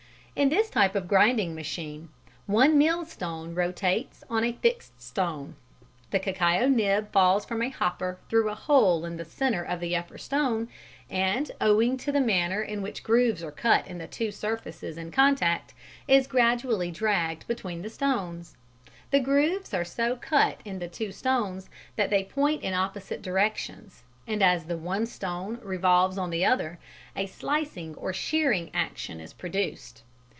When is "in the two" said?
13.85-14.31, 20.63-21.11